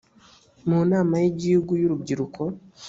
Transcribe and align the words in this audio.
mu 0.67 0.79
nama 0.91 1.13
y 1.23 1.27
igihugu 1.31 1.71
y 1.81 1.85
urubyiruko 1.87 2.41